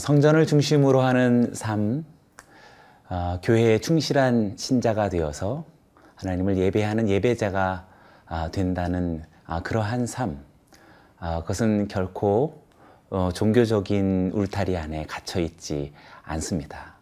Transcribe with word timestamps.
성전을 0.00 0.46
중심으로 0.46 1.02
하는 1.02 1.52
삶, 1.52 2.06
어, 3.10 3.38
교회에 3.42 3.80
충실한 3.80 4.54
신자가 4.56 5.10
되어서 5.10 5.66
하나님을 6.16 6.56
예배하는 6.56 7.08
예배자가 7.08 7.86
아, 8.24 8.50
된다는 8.50 9.22
아, 9.44 9.60
그러한 9.60 10.06
삶, 10.06 10.38
아, 11.18 11.42
그것은 11.42 11.88
결코 11.88 12.62
어, 13.10 13.30
종교적인 13.34 14.30
울타리 14.32 14.76
안에 14.78 15.04
갇혀 15.04 15.38
있지 15.38 15.92
않습니다. 16.22 16.94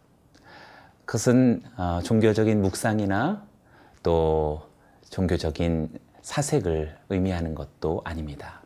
그것은 1.05 1.63
어, 1.77 2.01
종교적인 2.03 2.61
묵상이나 2.61 3.47
또 4.03 4.63
종교적인 5.11 5.91
사색을 6.23 6.97
의미하는 7.11 7.55
것도 7.55 8.03
아닙니다. 8.05 8.61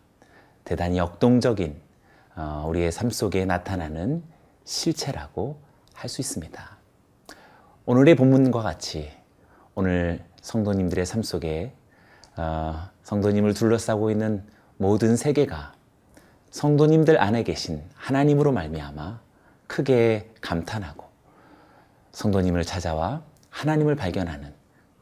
대단히 0.65 0.97
역동적인 0.97 1.77
어, 1.77 1.92
우리의 2.37 2.93
삶 2.93 3.11
속에 3.11 3.45
나타나는 3.45 4.23
실체라고 4.65 5.61
할 5.95 6.09
수 6.09 6.21
있습니다. 6.21 6.79
오늘의 7.87 8.17
본문과 8.17 8.63
같이 8.63 9.11
오늘 9.75 10.25
성도님들의 10.41 11.07
삶 11.07 11.23
속에 11.23 11.75
어, 12.37 12.89
성도님을 13.03 13.55
둘러싸고 13.55 14.11
있는 14.11 14.45
모든 14.79 15.17
세계가 15.17 15.75
성도님들 16.51 17.21
안에 17.21 17.43
계신 17.45 17.83
하나님으로 17.95 18.53
말미암아 18.53 19.21
크게 19.67 20.31
감탄하고 20.41 21.07
성도님을 22.13 22.65
찾아와 22.65 23.23
하나님을 23.51 23.97
발견하는 23.97 24.53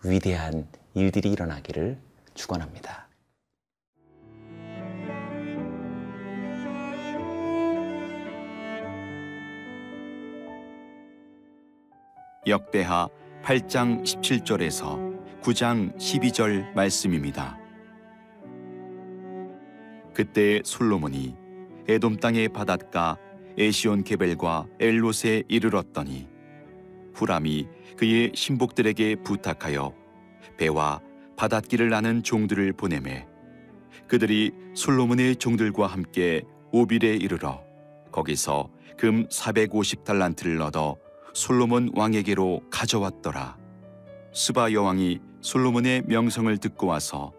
위대한 0.05 0.67
일들이 0.95 1.31
일어나기를 1.31 1.99
축원합니다. 2.35 3.10
역대하 12.51 13.09
8장 13.45 14.03
17절에서 14.03 15.41
9장 15.41 15.97
12절 15.97 16.75
말씀입니다. 16.75 17.57
그때 20.13 20.61
솔로몬이 20.65 21.37
에돔 21.87 22.17
땅의 22.17 22.49
바닷가 22.49 23.17
에시온 23.57 24.03
게벨과 24.03 24.67
엘롯에 24.81 25.45
이르렀더니 25.47 26.29
후람이 27.15 27.69
그의 27.97 28.33
신복들에게 28.35 29.17
부탁하여 29.23 29.95
배와 30.59 31.01
바닷길을 31.37 31.89
나는 31.89 32.25
종들을 32.25 32.73
보내매 32.73 33.29
그들이 34.09 34.51
솔로몬의 34.75 35.37
종들과 35.37 35.87
함께 35.87 36.43
오빌에 36.73 37.15
이르러 37.15 37.63
거기서 38.11 38.71
금 38.99 39.29
450달란트를 39.29 40.61
얻어 40.61 40.97
솔로몬 41.35 41.91
왕에게로 41.95 42.63
가져왔더라. 42.71 43.57
스바 44.33 44.73
여왕이 44.73 45.21
솔로몬의 45.41 46.03
명성을 46.07 46.57
듣고 46.59 46.87
와서 46.87 47.33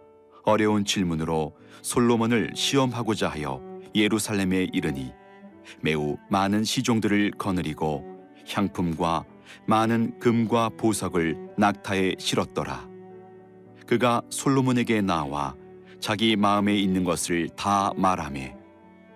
어려운 0.44 0.86
질문으로 0.86 1.56
솔로몬을 1.82 2.52
시험하고자 2.56 3.30
하여 3.30 3.62
예루살렘에 3.96 4.68
이르니 4.74 5.14
매우 5.82 6.18
많은 6.30 6.64
시종들을 6.64 7.32
거느리고 7.38 8.06
향품과 8.48 9.26
많은 9.68 10.20
금과 10.20 10.70
보석을 10.78 11.52
낙타에 11.58 12.16
실었더라. 12.18 12.90
그가 13.86 14.22
솔로몬에게 14.30 15.02
나와 15.02 15.56
자기 16.00 16.36
마음에 16.36 16.76
있는 16.78 17.04
것을 17.04 17.50
다 17.50 17.92
말하매 17.96 18.56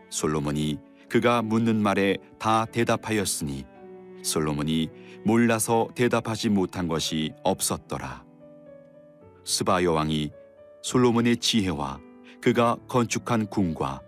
솔로몬이 0.10 0.78
그가 1.10 1.42
묻는 1.42 1.82
말에 1.82 2.18
다 2.38 2.66
대답하였으니 2.66 3.66
솔로몬이 4.26 4.90
몰라서 5.24 5.88
대답하지 5.96 6.50
못한 6.50 6.88
것이 6.88 7.32
없었더라. 7.44 8.26
스바 9.44 9.84
여왕이 9.84 10.32
솔로몬의 10.82 11.38
지혜와 11.38 12.00
그가 12.42 12.78
건축한 12.88 13.46
궁과 13.48 14.02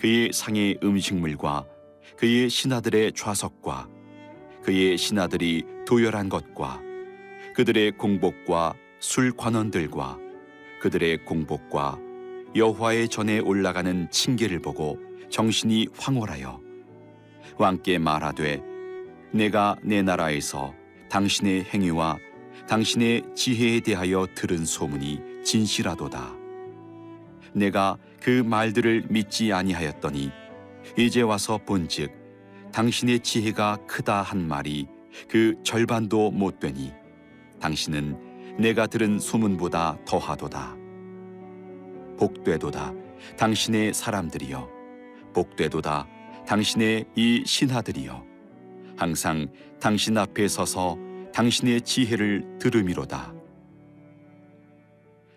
그의 0.00 0.30
상의 0.32 0.78
음식물과 0.82 1.66
그의 2.16 2.48
신하들의 2.48 3.12
좌석과 3.12 3.88
그의 4.62 4.96
신하들이 4.96 5.64
도열한 5.86 6.28
것과 6.30 6.80
그들의 7.54 7.98
공복과 7.98 8.74
술 9.00 9.36
관원들과 9.36 10.18
그들의 10.80 11.24
공복과 11.26 11.98
여호와의 12.56 13.08
전에 13.08 13.38
올라가는 13.40 14.10
징계를 14.10 14.60
보고 14.60 14.98
정신이 15.28 15.88
황홀하여 15.98 16.60
왕께 17.58 17.98
말하되 17.98 18.71
내가 19.32 19.76
내 19.82 20.02
나라에서 20.02 20.74
당신의 21.08 21.64
행위와 21.64 22.18
당신의 22.68 23.34
지혜에 23.34 23.80
대하여 23.80 24.26
들은 24.34 24.64
소문이 24.64 25.20
진실하도다. 25.44 26.34
내가 27.54 27.98
그 28.20 28.42
말들을 28.44 29.06
믿지 29.08 29.52
아니하였더니 29.52 30.30
이제 30.96 31.22
와서 31.22 31.58
본즉 31.58 32.12
당신의 32.72 33.20
지혜가 33.20 33.78
크다 33.86 34.22
한 34.22 34.46
말이 34.46 34.86
그 35.28 35.54
절반도 35.62 36.30
못 36.30 36.60
되니 36.60 36.92
당신은 37.60 38.56
내가 38.58 38.86
들은 38.86 39.18
소문보다 39.18 39.98
더하도다. 40.04 40.76
복되도다 42.18 42.92
당신의 43.36 43.94
사람들이여 43.94 44.68
복되도다 45.34 46.06
당신의 46.46 47.06
이 47.16 47.42
신하들이여 47.46 48.31
항상 49.02 49.48
당신 49.80 50.16
앞에 50.16 50.46
서서 50.46 50.96
당신의 51.34 51.80
지혜를 51.80 52.58
들음이로다. 52.60 53.34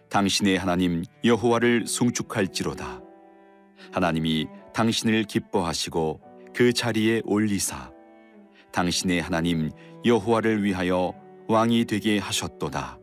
당신의 0.07 0.59
하나님 0.59 1.03
여호와를 1.23 1.87
송축할지로다. 1.87 3.01
하나님이 3.91 4.45
당신을 4.71 5.23
기뻐하시고 5.23 6.21
그 6.53 6.73
자리에 6.73 7.23
올리사 7.25 7.91
당신의 8.71 9.23
하나님 9.23 9.71
여호와를 10.05 10.63
위하여 10.63 11.15
왕이 11.47 11.85
되게 11.85 12.19
하셨도다. 12.19 12.99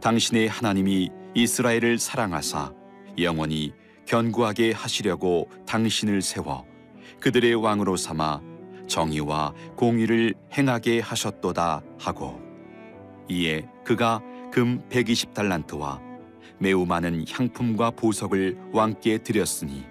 당신의 0.00 0.46
하나님이 0.46 1.10
이스라엘을 1.34 1.98
사랑하사 1.98 2.72
영원히 3.18 3.72
견고하게 4.06 4.70
하시려고 4.70 5.50
당신을 5.66 6.22
세워 6.22 6.64
그들의 7.18 7.56
왕으로 7.56 7.96
삼아 7.96 8.49
정의와 8.90 9.54
공의를 9.76 10.34
행하게 10.52 11.00
하셨도다 11.00 11.82
하고 11.98 12.40
이에 13.28 13.66
그가 13.84 14.20
금 14.52 14.82
120달란트와 14.90 16.00
매우 16.58 16.84
많은 16.84 17.24
향품과 17.30 17.92
보석을 17.92 18.58
왕께 18.72 19.18
드렸으니 19.18 19.84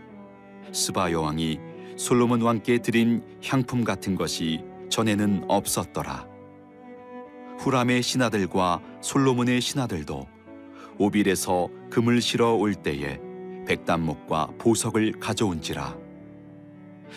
스바 0.72 1.12
여왕이 1.12 1.60
솔로몬 1.98 2.42
왕께 2.42 2.78
드린 2.80 3.24
향품 3.44 3.84
같은 3.84 4.16
것이 4.16 4.64
전에는 4.90 5.46
없었더라. 5.48 6.28
후람의 7.58 8.04
신하들과 8.04 8.82
솔로몬의 9.02 9.62
신하들도 9.62 10.28
오빌에서 10.98 11.70
금을 11.90 12.22
실어 12.22 12.54
올 12.54 12.76
때에 12.76 13.20
백단목과 13.66 14.52
보석을 14.58 15.20
가져온지라. 15.20 15.98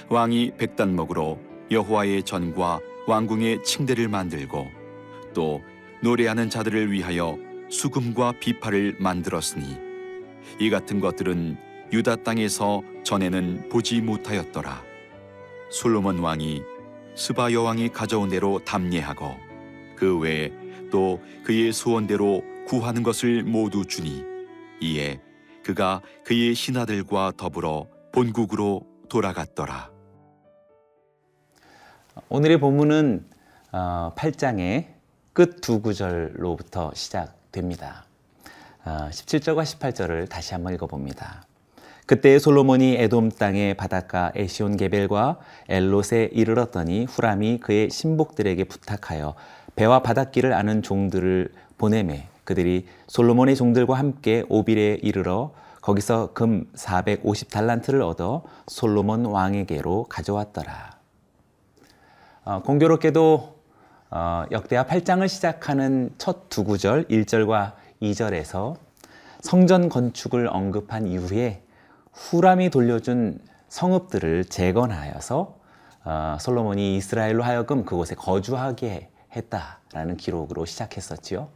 왕이 0.08 0.52
백단목으로 0.56 1.51
여호와의 1.72 2.22
전과 2.22 2.80
왕궁의 3.06 3.64
층대를 3.64 4.08
만들고 4.08 4.70
또 5.34 5.62
노래하는 6.02 6.50
자들을 6.50 6.92
위하여 6.92 7.38
수금과 7.70 8.34
비파를 8.38 8.96
만들었으니 8.98 9.78
이 10.60 10.70
같은 10.70 11.00
것들은 11.00 11.56
유다 11.92 12.16
땅에서 12.16 12.82
전에는 13.04 13.68
보지 13.68 14.00
못하였더라. 14.00 14.82
솔로몬 15.70 16.18
왕이 16.18 16.62
스바 17.14 17.52
여왕이 17.52 17.90
가져온 17.90 18.28
대로 18.28 18.58
담례하고 18.64 19.36
그 19.96 20.18
외에 20.18 20.52
또 20.90 21.20
그의 21.44 21.72
소원대로 21.72 22.42
구하는 22.66 23.02
것을 23.02 23.42
모두 23.42 23.84
주니 23.86 24.24
이에 24.80 25.20
그가 25.62 26.02
그의 26.24 26.54
신하들과 26.54 27.32
더불어 27.36 27.86
본국으로 28.12 28.86
돌아갔더라. 29.08 29.91
오늘의 32.34 32.60
본문은 32.60 33.26
8장의 33.72 34.86
끝 35.34 35.60
두 35.60 35.82
구절로부터 35.82 36.90
시작됩니다. 36.94 38.06
17절과 38.86 39.64
18절을 39.64 40.30
다시 40.30 40.54
한번 40.54 40.72
읽어봅니다. 40.72 41.44
그때 42.06 42.38
솔로몬이 42.38 42.96
에돔 42.96 43.32
땅의 43.32 43.74
바닷가 43.74 44.32
에시온 44.34 44.78
게벨과 44.78 45.40
엘롯에 45.68 46.30
이르렀더니 46.32 47.04
후람이 47.04 47.58
그의 47.58 47.90
신복들에게 47.90 48.64
부탁하여 48.64 49.34
배와 49.76 50.00
바닷길을 50.00 50.54
아는 50.54 50.80
종들을 50.80 51.52
보내매 51.76 52.28
그들이 52.44 52.86
솔로몬의 53.08 53.56
종들과 53.56 53.98
함께 53.98 54.42
오빌에 54.48 55.00
이르러 55.02 55.52
거기서 55.82 56.32
금 56.32 56.64
450달란트를 56.76 58.00
얻어 58.00 58.42
솔로몬 58.68 59.26
왕에게로 59.26 60.06
가져왔더라. 60.08 60.91
어, 62.44 62.60
공교롭게도 62.62 63.54
어, 64.10 64.44
역대하 64.50 64.84
8장을 64.84 65.26
시작하는 65.28 66.12
첫 66.18 66.48
두 66.48 66.64
구절 66.64 67.06
1절과 67.06 67.74
2절에서 68.02 68.76
성전 69.40 69.88
건축을 69.88 70.48
언급한 70.48 71.06
이후에 71.06 71.62
후람이 72.12 72.70
돌려준 72.70 73.38
성읍들을 73.68 74.46
재건하여서 74.46 75.56
어, 76.04 76.36
솔로몬이 76.40 76.96
이스라엘로 76.96 77.44
하여금 77.44 77.84
그곳에 77.84 78.16
거주하게 78.16 79.08
했다라는 79.36 80.16
기록으로 80.16 80.64
시작했었지요. 80.64 81.48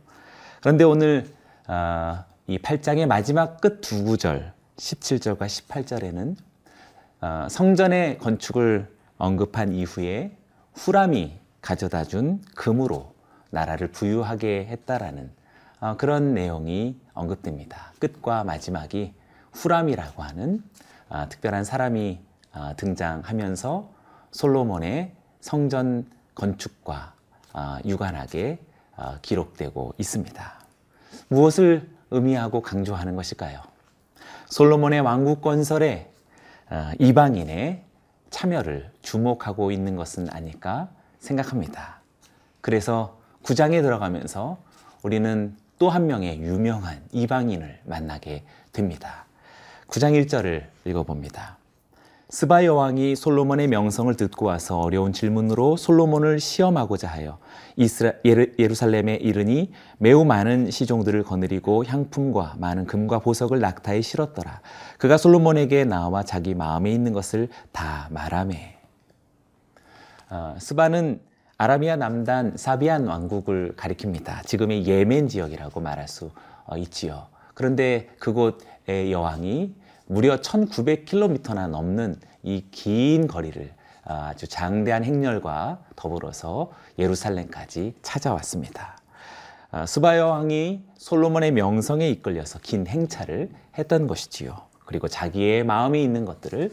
그런데 0.61 0.85
오늘 0.85 1.27
어, 1.67 2.25
이 2.47 2.59
8장의 2.59 3.07
마지막 3.07 3.61
끝 3.61 3.81
두 3.81 4.05
구절 4.05 4.53
17절과 4.77 5.47
18절에는 5.47 6.37
어, 7.23 7.47
성전의 7.51 8.19
건축을 8.19 8.87
언급한 9.19 9.73
이후에 9.73 10.37
후람이 10.77 11.39
가져다 11.63 12.05
준 12.05 12.41
금으로 12.55 13.15
나라를 13.51 13.89
부유하게 13.89 14.67
했다라는 14.67 15.31
어, 15.81 15.97
그런 15.97 16.35
내용이 16.35 17.01
언급됩니다. 17.13 17.93
끝과 17.99 18.45
마지막이 18.45 19.15
후람이라고 19.53 20.23
하는 20.23 20.63
어, 21.09 21.27
특별한 21.29 21.65
사람이 21.65 22.21
어, 22.55 22.73
등장하면서 22.77 23.91
솔로몬의 24.31 25.13
성전 25.41 26.07
건축과 26.35 27.15
어, 27.55 27.79
유관하게 27.85 28.61
어, 28.97 29.17
기록되고 29.23 29.95
있습니다. 29.99 30.53
무엇을 31.29 31.91
의미하고 32.11 32.63
강조하는 32.63 33.17
것일까요? 33.17 33.61
솔로몬의 34.47 35.01
왕국 35.01 35.41
건설에 35.41 36.13
어, 36.71 36.91
이방인의 36.99 37.86
참여를 38.31 38.91
주목하고 39.03 39.71
있는 39.71 39.97
것은 39.97 40.29
아닐까 40.31 40.89
생각합니다. 41.21 42.01
그래서 42.61 43.19
구장에 43.43 43.83
들어가면서 43.83 44.59
우리는 45.03 45.57
또 45.79 45.91
한 45.91 46.07
명의 46.07 46.41
유명한 46.41 47.03
이방인을 47.13 47.81
만나게 47.85 48.45
됩니다. 48.73 49.27
구장 49.87 50.13
1절을 50.13 50.65
읽어봅니다. 50.87 51.59
스바 52.29 52.65
여왕이 52.65 53.15
솔로몬의 53.15 53.69
명성을 53.69 54.13
듣고 54.17 54.47
와서 54.47 54.81
어려운 54.81 55.13
질문으로 55.13 55.77
솔로몬을 55.77 56.41
시험하고자 56.41 57.07
하여 57.07 57.39
이스라, 57.77 58.15
예루, 58.25 58.49
예루살렘에 58.59 59.15
이르니 59.15 59.71
매우 59.99 60.25
많은 60.25 60.73
시종들을 60.73 61.23
거느리고 61.23 61.85
향품과 61.85 62.57
많은 62.59 62.87
금과 62.87 63.21
보석을 63.21 63.61
낙타에 63.61 64.01
실었더라. 64.01 64.61
그가 64.99 65.19
솔로몬에게 65.19 65.85
나와 65.85 66.25
자기 66.25 66.55
마음에 66.55 66.91
있는 66.91 67.13
것을 67.13 67.49
다 67.71 68.09
말하매. 68.11 68.77
어, 70.29 70.57
스바는 70.59 71.21
아라비아 71.59 71.95
남단 71.95 72.57
사비안 72.57 73.07
왕국을 73.07 73.75
가리킵니다. 73.77 74.45
지금의 74.45 74.85
예멘 74.85 75.29
지역이라고 75.29 75.81
말할 75.81 76.09
수 76.09 76.33
어, 76.65 76.77
있지요. 76.77 77.29
그런데 77.55 78.09
그곳의 78.19 79.13
여왕이 79.13 79.86
무려 80.07 80.37
1900km나 80.41 81.69
넘는 81.69 82.17
이 82.43 82.63
긴 82.71 83.27
거리를 83.27 83.73
어, 84.05 84.29
아주 84.31 84.47
장대한 84.47 85.03
행렬과 85.05 85.81
더불어서 85.97 86.71
예루살렘까지 86.99 87.95
찾아왔습니다. 88.03 88.99
어, 89.73 89.85
스바 89.85 90.19
여왕이 90.19 90.85
솔로몬의 90.97 91.51
명성에 91.53 92.09
이끌려서 92.09 92.61
긴 92.63 92.87
행차를 92.87 93.51
했던 93.77 94.07
것이지요. 94.07 94.57
그리고 94.85 95.09
자기의 95.09 95.65
마음에 95.65 96.01
있는 96.01 96.25
것들을 96.25 96.71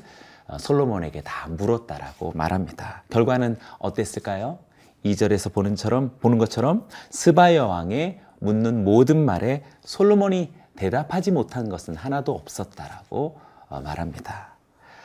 솔로몬에게 0.59 1.21
다 1.21 1.47
물었다라고 1.49 2.33
말합니다. 2.35 3.03
결과는 3.09 3.57
어땠을까요? 3.79 4.59
2절에서 5.03 5.51
보는, 5.51 5.75
처럼, 5.75 6.15
보는 6.21 6.37
것처럼 6.37 6.87
스바 7.09 7.55
여왕의 7.55 8.19
묻는 8.39 8.83
모든 8.83 9.25
말에 9.25 9.63
솔로몬이 9.83 10.53
대답하지 10.75 11.31
못한 11.31 11.69
것은 11.69 11.95
하나도 11.95 12.33
없었다라고 12.33 13.39
어, 13.69 13.81
말합니다. 13.81 14.55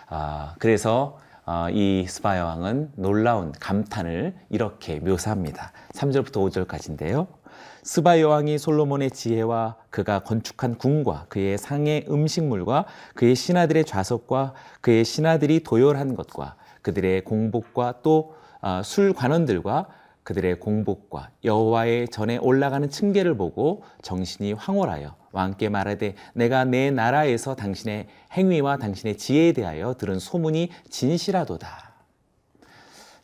아, 0.09 0.55
그래서 0.59 1.19
어, 1.47 1.69
이 1.71 2.05
스바 2.07 2.39
여왕은 2.39 2.93
놀라운 2.97 3.53
감탄을 3.53 4.35
이렇게 4.51 5.01
묘사합니다. 5.01 5.73
3절부터 5.95 6.67
5절까지인데요. 6.67 7.27
스바 7.83 8.21
여왕이 8.21 8.59
솔로몬의 8.59 9.11
지혜와 9.13 9.77
그가 9.89 10.19
건축한 10.21 10.77
궁과 10.77 11.25
그의 11.31 11.57
상의 11.57 12.05
음식물과 12.11 12.85
그의 13.15 13.35
신하들의 13.35 13.85
좌석과 13.87 14.53
그의 14.83 15.07
신하들이 15.07 15.63
도열한 15.63 16.17
것과 16.17 16.57
그들의 16.83 17.25
공복과 17.25 18.01
또 18.03 18.35
어, 18.61 18.83
술관원들과 18.85 19.87
그들의 20.29 20.61
공복과 20.61 21.31
여호와의 21.43 22.09
전에 22.09 22.37
올라가는 22.37 22.87
층계를 22.91 23.39
보고 23.39 23.83
정신이 24.03 24.53
황홀하여 24.53 25.17
왕께 25.33 25.71
말하되 25.71 26.17
내가 26.35 26.67
내 26.67 26.91
나라에서 26.91 27.57
당신의 27.57 28.09
행위와 28.35 28.77
당신의 28.77 29.17
지혜에 29.17 29.53
대하여 29.55 29.95
들은 29.95 30.19
소문이 30.19 30.69
진실하도다. 30.91 31.93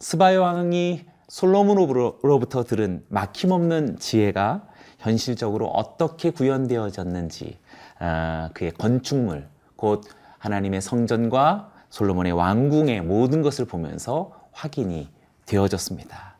스바야 0.00 0.40
왕이 0.40 1.04
솔로몬으로부터 1.28 2.64
들은 2.64 3.04
막힘없는 3.10 3.98
지혜가 3.98 4.66
현실적으로 4.98 5.66
어떻게 5.66 6.30
구현되어졌는지 6.30 7.58
아, 7.98 8.48
그의 8.54 8.70
건축물 8.72 9.46
곧 9.76 10.04
하나님의 10.38 10.80
성전과 10.80 11.70
솔로몬의 11.90 12.32
왕궁의 12.32 13.02
모든 13.02 13.42
것을 13.42 13.66
보면서 13.66 14.32
확인이 14.52 15.10
되어졌습니다. 15.44 16.33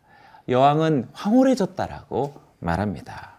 여왕은 0.48 1.08
황홀해졌다라고 1.12 2.34
말합니다. 2.60 3.34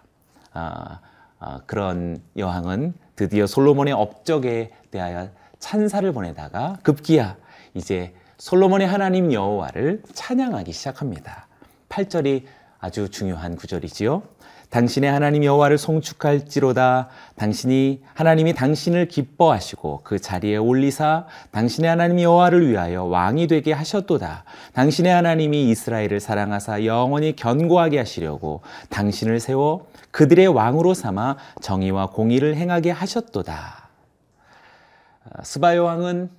아, 0.53 0.99
아, 1.39 1.61
그런 1.65 2.21
여왕은 2.37 2.93
드디어 3.15 3.47
솔로몬의 3.47 3.93
업적에 3.93 4.71
대하여 4.91 5.29
찬사를 5.59 6.11
보내다가 6.11 6.77
급기야 6.83 7.37
이제 7.73 8.13
솔로몬의 8.37 8.87
하나님 8.87 9.31
여호와를 9.31 10.03
찬양하기 10.13 10.71
시작합니다. 10.71 11.47
8절이 11.89 12.45
아주 12.79 13.09
중요한 13.09 13.55
구절이지요. 13.55 14.23
당신의 14.75 15.09
하나님 15.09 15.45
여호와를 15.45 15.77
송축할지로다. 15.77 17.07
당신이 17.37 18.01
하나님이 18.13 18.51
당신을 18.51 19.07
기뻐하시고 19.07 20.01
그 20.03 20.19
자리에 20.19 20.57
올리사 20.57 21.27
당신의 21.51 21.89
하나님 21.89 22.19
여호와를 22.19 22.69
위하여 22.69 23.05
왕이 23.05 23.47
되게 23.47 23.71
하셨도다. 23.71 24.43
당신의 24.73 25.13
하나님이 25.13 25.69
이스라엘을 25.69 26.19
사랑하사 26.19 26.83
영원히 26.83 27.37
견고하게 27.37 27.99
하시려고 27.99 28.63
당신을 28.89 29.39
세워 29.39 29.87
그들의 30.11 30.47
왕으로 30.47 30.93
삼아 30.93 31.37
정의와 31.61 32.07
공의를 32.07 32.57
행하게 32.57 32.91
하셨도다. 32.91 33.87
아, 35.23 35.43
스바요 35.43 35.85
왕은 35.85 36.29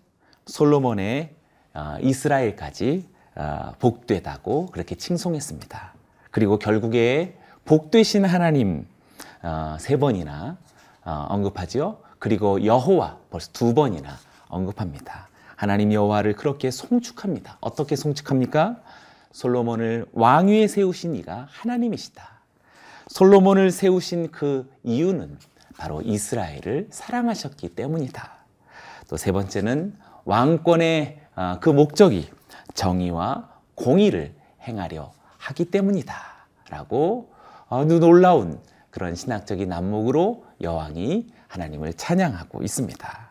솔로몬의 0.45 1.31
아, 1.73 1.97
이스라엘까지 2.02 3.09
아, 3.35 3.73
복되다고 3.78 4.66
그렇게 4.66 4.95
칭송했습니다. 4.95 5.95
그리고 6.31 6.59
결국에 6.59 7.38
복 7.66 7.90
되신 7.90 8.25
하나님 8.25 8.87
어, 9.42 9.76
세 9.80 9.96
번이나 9.99 10.56
어, 11.04 11.26
언급하지요. 11.28 11.99
그리고 12.18 12.64
여호와 12.64 13.18
벌써 13.28 13.50
두 13.52 13.75
번이나 13.75 14.16
언급합니다. 14.49 15.28
하나님 15.56 15.92
여호와를 15.92 16.35
그렇게 16.35 16.70
송축합니다. 16.70 17.58
어떻게 17.61 17.96
송축합니까? 17.96 18.76
솔로몬을 19.32 20.06
왕위에 20.12 20.68
세우신 20.68 21.16
이가 21.16 21.49
하나님이시다. 21.50 22.23
솔로몬을 23.08 23.70
세우신 23.70 24.30
그 24.30 24.70
이유는 24.85 25.38
바로 25.76 26.02
이스라엘을 26.02 26.88
사랑하셨기 26.90 27.70
때문이다. 27.75 28.30
또 29.08 29.16
세 29.16 29.32
번째는 29.32 29.96
왕권의 30.25 31.20
어, 31.35 31.58
그 31.61 31.68
목적이 31.68 32.28
정의와 32.75 33.50
공의를 33.75 34.35
행하려 34.62 35.12
하기 35.38 35.66
때문이다. 35.66 36.14
라고 36.70 37.32
아주 37.68 37.99
놀라운 37.99 38.61
그런 38.90 39.14
신학적인 39.14 39.73
안목으로 39.73 40.44
여왕이 40.61 41.26
하나님을 41.49 41.94
찬양하고 41.94 42.62
있습니다. 42.62 43.28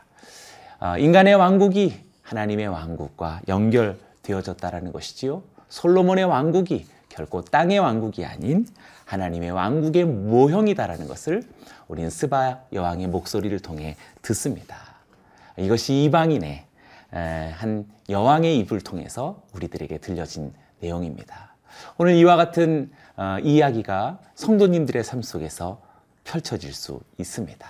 아, 0.80 0.98
인간의 0.98 1.36
왕국이 1.36 2.04
하나님의 2.22 2.68
왕국과 2.68 3.42
연결되어졌다라는 3.48 4.92
것이지요. 4.92 5.42
솔로몬의 5.70 6.26
왕국이 6.26 6.86
결코 7.10 7.42
땅의 7.44 7.80
왕국이 7.80 8.26
아닌 8.26 8.68
하나님의 9.06 9.52
왕국의 9.52 10.06
모형이다라는 10.06 11.08
것을 11.08 11.44
우리는 11.88 12.10
스바 12.10 12.64
여왕의 12.74 13.08
목소리를 13.08 13.58
통해 13.60 13.96
듣습니다. 14.22 14.78
이것이 15.58 16.04
이방인의 16.04 16.66
한 17.54 17.86
여왕의 18.10 18.58
입을 18.60 18.82
통해서 18.82 19.44
우리들에게 19.54 20.00
들려진 20.00 20.54
내용입니다. 20.82 21.55
오늘 21.98 22.16
이와 22.16 22.36
같은 22.36 22.92
어, 23.18 23.38
이야기가 23.42 24.20
성도님들의 24.36 25.04
삶 25.04 25.22
속에서 25.22 25.82
펼쳐질 26.24 26.74
수 26.74 27.02
있습니다. 27.18 27.68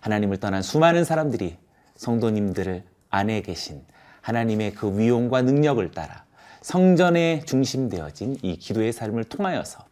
하나님을 0.00 0.38
떠난 0.38 0.62
수많은 0.62 1.04
사람들이 1.04 1.56
성도님들 1.96 2.84
안에 3.10 3.42
계신 3.42 3.84
하나님의 4.20 4.74
그 4.74 4.98
위용과 4.98 5.42
능력을 5.42 5.90
따라 5.92 6.24
성전에 6.60 7.42
중심되어진 7.46 8.38
이 8.42 8.56
기도의 8.56 8.92
삶을 8.92 9.24
통하여서 9.24 9.84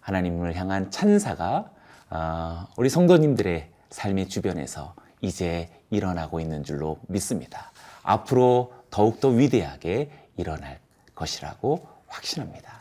하나님을 0.00 0.54
향한 0.54 0.90
찬사가 0.90 1.70
어, 2.10 2.66
우리 2.76 2.88
성도님들의 2.88 3.70
삶의 3.90 4.28
주변에서 4.28 4.94
이제 5.20 5.70
일어나고 5.90 6.40
있는 6.40 6.64
줄로 6.64 6.98
믿습니다. 7.08 7.72
앞으로 8.02 8.72
더욱더 8.90 9.28
위대하게 9.28 10.10
일어날 10.36 10.78
것이라고 11.14 11.86
확신합니다. 12.12 12.80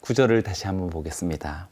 구절을 0.00 0.42
다시 0.42 0.66
한번 0.66 0.90
보겠습니다. 0.90 1.68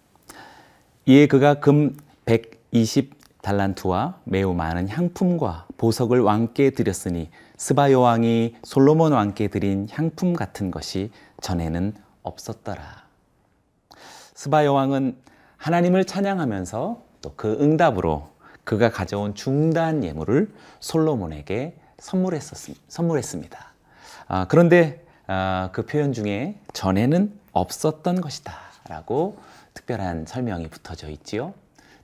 이에 1.04 1.26
그가 1.26 1.60
금 1.60 1.98
120 2.24 3.42
달란트와 3.42 4.20
매우 4.24 4.54
많은 4.54 4.88
향품과 4.88 5.66
보석을 5.76 6.20
왕께 6.20 6.70
드렸으니 6.70 7.28
스바 7.58 7.92
여왕이 7.92 8.56
솔로몬 8.62 9.12
왕께 9.12 9.48
드린 9.48 9.86
향품 9.90 10.32
같은 10.32 10.70
것이 10.70 11.10
전에는 11.42 11.94
없었더라. 12.22 13.02
스바 14.34 14.64
여왕은 14.64 15.16
하나님을 15.58 16.04
찬양하면서 16.06 17.02
또 17.22 17.32
그 17.36 17.56
응답으로 17.60 18.28
그가 18.64 18.90
가져온 18.90 19.34
중단 19.34 20.04
예물을 20.04 20.52
솔로몬에게 20.80 21.76
선물했습니다. 21.98 23.72
아, 24.28 24.46
그런데 24.48 25.04
아, 25.26 25.70
그 25.72 25.86
표현 25.86 26.12
중에 26.12 26.58
전에는 26.72 27.32
없었던 27.52 28.20
것이다. 28.20 28.52
라고 28.88 29.38
특별한 29.74 30.26
설명이 30.26 30.68
붙어져 30.68 31.08
있지요. 31.10 31.54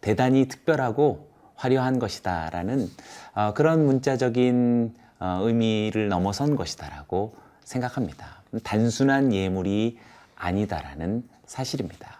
대단히 0.00 0.46
특별하고 0.46 1.28
화려한 1.56 1.98
것이다. 1.98 2.50
라는 2.50 2.88
어, 3.34 3.52
그런 3.54 3.84
문자적인 3.84 4.94
어, 5.18 5.40
의미를 5.42 6.08
넘어선 6.08 6.54
것이다. 6.54 6.88
라고 6.88 7.34
생각합니다. 7.64 8.37
단순한 8.62 9.32
예물이 9.32 9.98
아니다라는 10.36 11.28
사실입니다. 11.46 12.18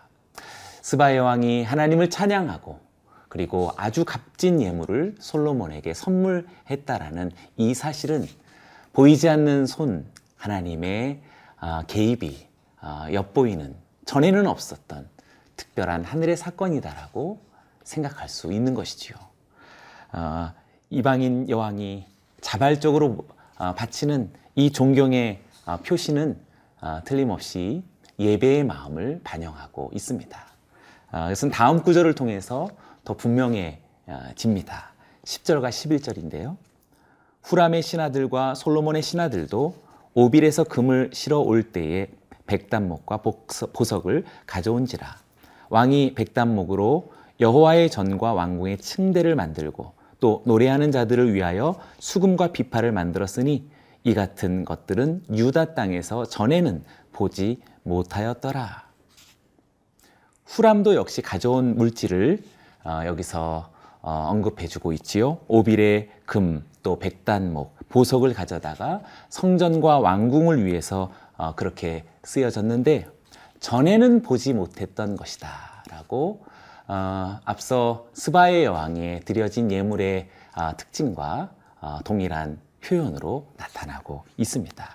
스바 0.83 1.17
여왕이 1.17 1.65
하나님을 1.65 2.11
찬양하고 2.11 2.81
그리고 3.29 3.73
아주 3.77 4.05
값진 4.05 4.61
예물을 4.61 5.17
솔로몬에게 5.19 5.95
선물했다라는 5.95 7.31
이 7.57 7.75
사실은 7.75 8.27
보이지 8.93 9.29
않는 9.29 9.67
손 9.67 10.07
하나님의 10.37 11.21
아, 11.61 11.85
개입이 11.87 12.47
어, 12.81 13.07
엿보이는 13.13 13.75
전에는 14.07 14.47
없었던 14.47 15.09
특별한 15.57 16.05
하늘의 16.05 16.37
사건이다라고 16.37 17.41
생각할 17.83 18.29
수 18.29 18.53
있는 18.53 18.75
것이지요. 18.75 19.17
어, 20.13 20.53
이방인 20.91 21.49
여왕이 21.51 22.07
자발적으로 22.41 23.27
어, 23.59 23.75
바치는 23.75 24.33
이 24.55 24.73
존경의 24.73 25.43
표시는 25.77 26.39
틀림없이 27.05 27.83
예배의 28.19 28.65
마음을 28.65 29.21
반영하고 29.23 29.91
있습니다. 29.95 30.39
이것은 31.27 31.51
다음 31.51 31.83
구절을 31.83 32.15
통해서 32.15 32.69
더 33.05 33.15
분명해집니다. 33.15 34.93
10절과 35.25 35.69
11절인데요. 35.69 36.57
후람의 37.43 37.83
신하들과 37.83 38.55
솔로몬의 38.55 39.03
신하들도 39.03 39.75
오빌에서 40.15 40.65
금을 40.65 41.11
실어 41.13 41.39
올 41.39 41.63
때에 41.63 42.09
백단목과 42.47 43.23
보석을 43.73 44.25
가져온지라 44.47 45.17
왕이 45.69 46.15
백단목으로 46.15 47.13
여호와의 47.41 47.91
전과 47.91 48.33
왕궁의 48.33 48.79
층대를 48.79 49.37
만들고 49.37 49.93
또 50.19 50.43
노래하는 50.47 50.91
자들을 50.91 51.33
위하여 51.35 51.79
수금과 51.99 52.49
비파를 52.53 52.91
만들었으니 52.91 53.69
이 54.09 54.15
같은 54.15 54.65
것들은 54.65 55.25
유다 55.35 55.75
땅에서 55.75 56.25
전에는 56.25 56.83
보지 57.13 57.61
못하였더라. 57.83 58.89
후람도 60.47 60.95
역시 60.95 61.21
가져온 61.21 61.77
물질을 61.77 62.43
어, 62.85 63.03
여기서 63.05 63.71
어, 64.01 64.11
언급해주고 64.31 64.95
있지요. 64.95 65.41
오빌의 65.47 66.09
금, 66.25 66.65
또 66.83 66.99
백단목, 66.99 67.77
보석을 67.91 68.33
가져다가 68.33 69.03
성전과 69.29 69.99
왕궁을 69.99 70.65
위해서 70.65 71.13
어, 71.37 71.55
그렇게 71.55 72.05
쓰여졌는데 72.25 73.09
전에는 73.61 74.23
보지 74.23 74.55
못했던 74.55 75.17
것이다 75.17 75.85
라고 75.91 76.47
어, 76.87 77.41
앞서 77.45 78.07
스바의 78.15 78.65
여왕에 78.65 79.21
드려진 79.27 79.71
예물의 79.71 80.31
어, 80.57 80.75
특징과 80.79 81.51
어, 81.83 81.99
동일한 82.05 82.59
표현으로 82.81 83.53
나타나고 83.57 84.25
있습니다. 84.37 84.89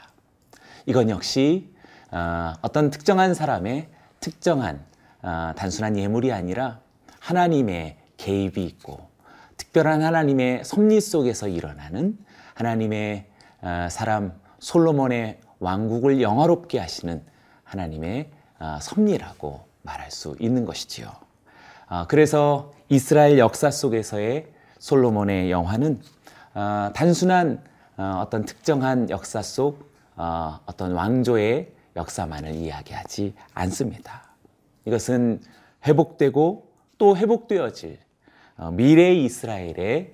이건 0.85 1.09
역시 1.09 1.73
어, 2.11 2.53
어떤 2.61 2.89
특정한 2.89 3.33
사람의 3.33 3.89
특정한 4.19 4.83
어, 5.21 5.53
단순한 5.55 5.97
예물이 5.97 6.31
아니라 6.31 6.79
하나님의 7.19 7.97
개입이 8.17 8.63
있고 8.63 9.09
특별한 9.57 10.03
하나님의 10.03 10.63
섭리 10.63 10.99
속에서 11.01 11.47
일어나는 11.47 12.17
하나님의 12.53 13.27
어, 13.61 13.87
사람 13.89 14.33
솔로몬의 14.59 15.39
왕국을 15.59 16.21
영화롭게 16.21 16.79
하시는 16.79 17.23
하나님의 17.63 18.29
아, 18.59 18.79
섭리라고 18.81 19.65
말할 19.81 20.11
수 20.11 20.35
있는 20.39 20.65
것이지요. 20.65 21.07
아, 21.87 22.05
그래서 22.07 22.71
이스라엘 22.89 23.37
역사 23.37 23.71
속에서의 23.71 24.47
솔로몬의 24.79 25.51
영화는 25.51 26.01
아, 26.53 26.91
단순한 26.95 27.63
어떤 27.97 28.45
특정한 28.45 29.09
역사 29.09 29.41
속 29.41 29.91
어떤 30.65 30.93
왕조의 30.93 31.71
역사만을 31.95 32.55
이야기하지 32.55 33.33
않습니다. 33.53 34.23
이것은 34.85 35.41
회복되고 35.85 36.67
또 36.97 37.17
회복되어질 37.17 37.99
어, 38.57 38.71
미래의 38.71 39.25
이스라엘의 39.25 40.13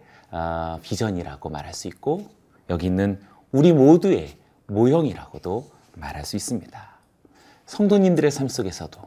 비전이라고 0.82 1.50
말할 1.50 1.74
수 1.74 1.88
있고 1.88 2.30
여기 2.70 2.88
있는 2.88 3.20
우리 3.52 3.74
모두의 3.74 4.38
모형이라고도 4.68 5.70
말할 5.96 6.24
수 6.26 6.36
있습니다. 6.36 6.90
성도님들의 7.66 8.32
삶 8.32 8.48
속에서도 8.48 9.02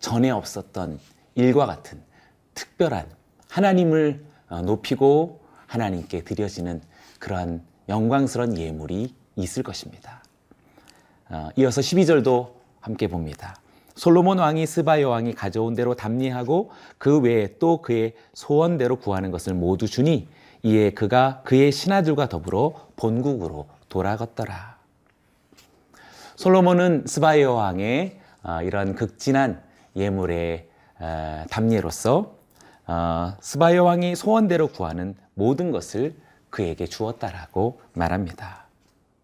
전에 0.00 0.30
없었던 0.30 0.98
일과 1.34 1.66
같은 1.66 2.02
특별한 2.54 3.06
하나님을 3.48 4.24
어, 4.48 4.62
높이고 4.62 5.40
하나님께 5.66 6.22
드려지는 6.22 6.80
그러한 7.18 7.62
영광스러운 7.88 8.56
예물이 8.56 9.14
있을 9.36 9.62
것입니다. 9.62 10.22
어, 11.28 11.48
이어서 11.56 11.80
12절도 11.80 12.52
함께 12.80 13.08
봅니다. 13.08 13.56
솔로몬 13.94 14.38
왕이 14.38 14.66
스바 14.66 15.00
여왕이 15.00 15.34
가져온 15.34 15.74
대로 15.74 15.94
답리하고 15.94 16.70
그 16.98 17.18
외에 17.20 17.56
또 17.58 17.80
그의 17.80 18.14
소원대로 18.34 18.96
구하는 18.96 19.30
것을 19.30 19.54
모두 19.54 19.86
주니 19.86 20.28
이에 20.62 20.90
그가 20.90 21.42
그의 21.44 21.72
신하들과 21.72 22.28
더불어 22.28 22.88
본국으로 22.96 23.66
돌아갔더라. 23.88 24.76
솔로몬은 26.36 27.04
스바이 27.06 27.44
왕의 27.44 28.20
어, 28.42 28.62
이런 28.62 28.94
극진한 28.94 29.62
예물의 29.96 30.68
담례로서 31.50 32.36
어, 32.86 33.36
스바이 33.40 33.78
왕이 33.78 34.14
소원대로 34.14 34.68
구하는 34.68 35.16
모든 35.34 35.70
것을 35.70 36.14
그에게 36.56 36.86
주었다라고 36.86 37.82
말합니다. 37.92 38.64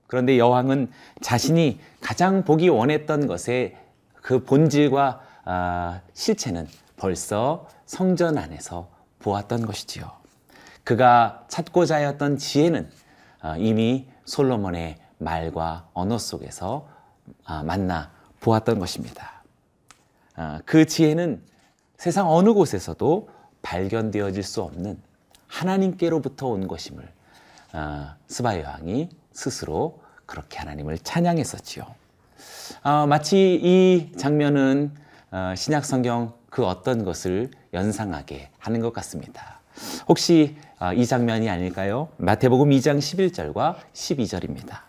그런데 0.06 0.36
여왕은 0.36 0.90
자신이 1.22 1.80
가장 2.02 2.44
보기 2.44 2.68
원했던 2.68 3.26
것의 3.26 3.74
그 4.16 4.44
본질과 4.44 5.20
어, 5.46 6.00
실체는 6.12 6.68
벌써 6.98 7.66
성전 7.86 8.36
안에서 8.36 8.90
보았던 9.20 9.64
것이지요. 9.64 10.10
그가 10.84 11.46
찾고자 11.48 11.96
하였던 11.96 12.36
지혜는 12.36 12.90
이미 13.58 14.06
솔로몬의 14.26 14.98
말과 15.16 15.88
언어 15.94 16.18
속에서 16.18 16.86
아, 17.44 17.62
만나 17.62 18.10
보았던 18.40 18.78
것입니다. 18.78 19.42
아, 20.34 20.60
그 20.66 20.84
지혜는 20.84 21.42
세상 21.96 22.30
어느 22.30 22.52
곳에서도 22.52 23.30
발견되어질 23.62 24.42
수 24.42 24.60
없는 24.60 25.00
하나님께로부터 25.46 26.48
온 26.48 26.68
것임을 26.68 27.02
아, 27.04 27.21
스바 28.26 28.60
여왕이 28.60 29.08
스스로 29.32 30.00
그렇게 30.26 30.58
하나님을 30.58 30.98
찬양했었지요. 30.98 31.84
마치 33.08 33.58
이 33.62 34.12
장면은 34.16 34.92
신약 35.56 35.84
성경 35.84 36.34
그 36.50 36.66
어떤 36.66 37.04
것을 37.04 37.50
연상하게 37.72 38.50
하는 38.58 38.80
것 38.80 38.92
같습니다. 38.92 39.60
혹시 40.08 40.56
아, 40.78 40.92
이 40.92 41.06
장면이 41.06 41.48
아닐까요? 41.48 42.08
마태복음 42.18 42.70
2장 42.70 42.98
11절과 42.98 43.76
12절입니다. 43.94 44.80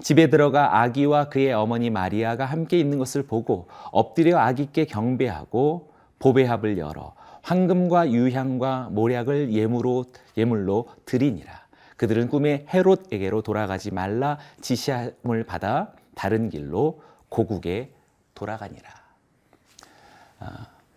집에 0.00 0.30
들어가 0.30 0.80
아기와 0.82 1.28
그의 1.28 1.52
어머니 1.52 1.90
마리아가 1.90 2.44
함께 2.44 2.78
있는 2.78 2.98
것을 2.98 3.24
보고 3.24 3.66
엎드려 3.90 4.38
아기께 4.38 4.84
경배하고 4.84 5.90
보배합을 6.18 6.78
열어 6.78 7.14
황금과 7.42 8.12
유향과 8.12 8.90
모략을 8.92 9.52
예물로 9.52 10.04
예물로 10.36 10.88
드리니라. 11.04 11.57
그들은 11.98 12.28
꿈에 12.28 12.64
헤롯에게로 12.72 13.42
돌아가지 13.42 13.90
말라 13.90 14.38
지시함을 14.60 15.44
받아 15.44 15.92
다른 16.14 16.48
길로 16.48 17.02
고국에 17.28 17.92
돌아가니라. 18.34 18.88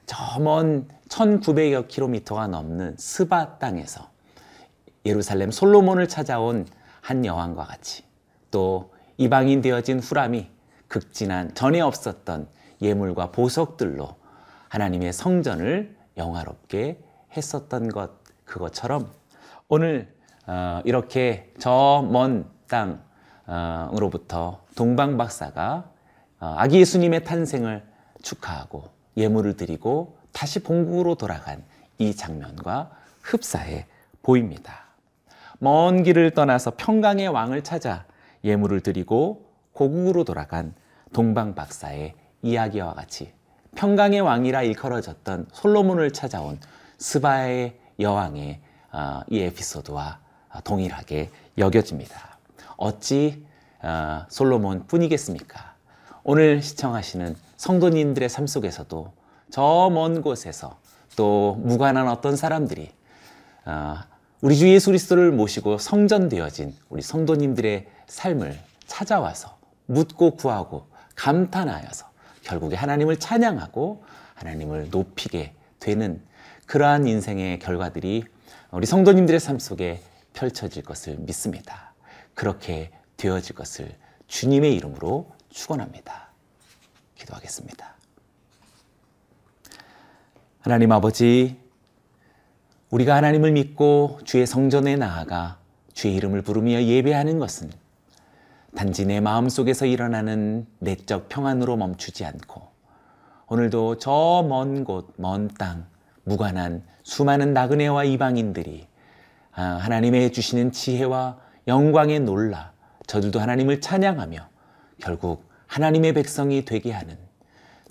저먼 0.05 0.88
1900여 1.10 1.88
킬로미터가 1.88 2.48
넘는 2.48 2.96
스바 2.98 3.58
땅에서 3.58 4.10
예루살렘 5.05 5.50
솔로몬을 5.50 6.08
찾아온 6.08 6.67
한 7.01 7.25
여왕과 7.25 7.65
같이 7.65 8.03
또 8.51 8.93
이방인 9.17 9.62
되어진 9.62 10.00
후람이 10.00 10.50
극진한 10.88 11.55
전에 11.55 11.81
없었던 11.81 12.48
예물과 12.81 13.31
보석들로 13.31 14.15
하나님의 14.70 15.13
성전을 15.13 15.96
영화롭게 16.17 17.00
했었던 17.36 17.89
것 17.89 18.12
그것처럼 18.46 19.12
오늘 19.67 20.13
어, 20.48 20.81
이렇게 20.86 21.51
저 21.60 22.01
먼 22.10 22.45
땅으로부터 23.48 24.62
동방 24.75 25.17
박사가 25.17 25.86
어, 26.39 26.55
아기 26.57 26.79
예수님의 26.79 27.24
탄생을 27.24 27.83
축하하고 28.21 28.89
예물을 29.17 29.57
드리고 29.57 30.17
다시 30.31 30.60
본국으로 30.63 31.15
돌아간 31.15 31.63
이 31.98 32.15
장면과 32.15 32.91
흡사해 33.21 33.86
보입니다. 34.24 34.86
먼 35.60 36.03
길을 36.03 36.31
떠나서 36.31 36.74
평강의 36.77 37.27
왕을 37.27 37.63
찾아 37.63 38.05
예물을 38.43 38.81
드리고 38.81 39.45
고국으로 39.74 40.24
돌아간 40.24 40.74
동방 41.13 41.53
박사의 41.53 42.15
이야기와 42.41 42.93
같이 42.93 43.33
평강의 43.75 44.21
왕이라 44.21 44.63
일컬어졌던 44.63 45.48
솔로몬을 45.51 46.12
찾아온 46.13 46.60
스바의 46.98 47.77
여왕의 48.00 48.62
어, 48.93 49.21
이 49.29 49.39
에피소드와 49.39 50.19
동일하게 50.63 51.29
여겨집니다. 51.58 52.38
어찌 52.77 53.46
어, 53.81 54.25
솔로몬 54.29 54.86
뿐이겠습니까? 54.88 55.74
오늘 56.24 56.62
시청하시는 56.62 57.36
성도님들의 57.58 58.29
삶 58.29 58.46
속에서도 58.48 59.13
저 59.50 59.89
먼 59.89 60.22
곳에서 60.22 60.77
또 61.15 61.55
무관한 61.62 62.08
어떤 62.08 62.36
사람들이 62.36 62.91
어, 63.65 63.96
우리 64.41 64.55
주 64.55 64.67
예수 64.70 64.88
그리스도를 64.89 65.31
모시고 65.31 65.77
성전되어진 65.77 66.75
우리 66.89 67.01
성도님들의 67.01 67.88
삶을 68.08 68.60
찾아와서 68.88 69.58
묻고 69.86 70.36
구하고 70.36 70.88
감탄하여서 71.15 72.10
결국에 72.43 72.75
하나님을 72.75 73.17
찬양하고 73.17 74.03
하나님을 74.36 74.89
높이게 74.89 75.53
되는 75.79 76.22
그러한 76.65 77.08
인생의 77.08 77.60
결과들이 77.60 78.24
우리 78.72 78.86
성도님들의 78.86 79.39
삶 79.39 79.60
속에 79.60 80.01
펼쳐질 80.33 80.83
것을 80.83 81.17
믿습니다. 81.17 81.93
그렇게 82.33 82.91
되어질 83.17 83.55
것을 83.55 83.95
주님의 84.27 84.75
이름으로 84.75 85.31
축원합니다. 85.50 86.29
기도하겠습니다. 87.15 87.95
하나님 90.61 90.91
아버지, 90.91 91.59
우리가 92.89 93.15
하나님을 93.15 93.51
믿고 93.51 94.20
주의 94.25 94.46
성전에 94.46 94.96
나아가 94.96 95.59
주의 95.94 96.15
이름을 96.15 96.41
부르며 96.41 96.83
예배하는 96.83 97.39
것은 97.39 97.72
단지 98.75 99.05
내 99.05 99.20
마음 99.20 99.50
속에서 99.50 99.85
일어나는 99.85 100.65
내적 100.79 101.29
평안으로 101.29 101.77
멈추지 101.77 102.25
않고 102.25 102.70
오늘도 103.48 103.98
저 103.98 104.44
먼 104.48 104.85
곳, 104.85 105.13
먼 105.17 105.50
땅, 105.50 105.85
무관한 106.24 106.83
수많은 107.03 107.53
나그네와 107.53 108.05
이방인들이 108.05 108.87
아, 108.87 108.91
하나님의 109.51 110.31
주시는 110.31 110.72
지혜와 110.72 111.37
영광에 111.68 112.20
놀라 112.20 112.72
저들도 113.07 113.40
하나님을 113.40 113.81
찬양하며 113.81 114.50
결국 115.00 115.50
하나님의 115.68 116.14
백성이 116.14 116.66
되게 116.66 116.92
하는 116.92 117.18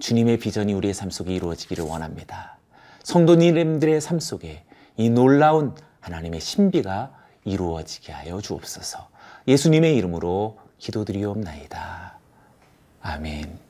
주님의 0.00 0.38
비전이 0.38 0.72
우리의 0.72 0.94
삶 0.94 1.10
속에 1.10 1.34
이루어지기를 1.34 1.84
원합니다. 1.84 2.58
성도님들의 3.02 4.00
삶 4.00 4.20
속에 4.20 4.64
이 4.96 5.10
놀라운 5.10 5.74
하나님의 6.00 6.40
신비가 6.40 7.12
이루어지게 7.44 8.12
하여 8.12 8.40
주옵소서. 8.40 9.08
예수님의 9.48 9.96
이름으로 9.96 10.58
기도드리옵나이다. 10.78 12.18
아멘. 13.02 13.69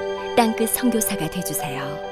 땅끝 0.35 0.69
선교사가 0.69 1.29
되주세요. 1.29 2.10